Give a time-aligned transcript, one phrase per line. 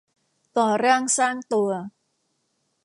[0.57, 1.69] ก่อร่างสร้างตัว